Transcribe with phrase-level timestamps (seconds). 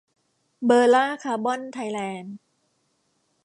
[0.65, 2.35] เบอร์ล่า คาร์บอน ไทยแลนด์